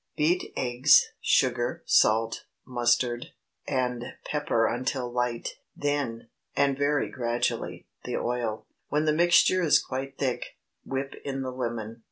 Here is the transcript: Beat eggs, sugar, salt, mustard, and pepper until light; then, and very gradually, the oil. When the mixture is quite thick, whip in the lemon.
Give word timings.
Beat 0.17 0.51
eggs, 0.57 1.11
sugar, 1.21 1.83
salt, 1.85 2.45
mustard, 2.65 3.33
and 3.67 4.03
pepper 4.25 4.65
until 4.65 5.11
light; 5.11 5.49
then, 5.75 6.29
and 6.55 6.75
very 6.75 7.07
gradually, 7.07 7.85
the 8.03 8.17
oil. 8.17 8.65
When 8.89 9.05
the 9.05 9.13
mixture 9.13 9.61
is 9.61 9.77
quite 9.77 10.17
thick, 10.17 10.57
whip 10.83 11.13
in 11.23 11.43
the 11.43 11.51
lemon. 11.51 11.99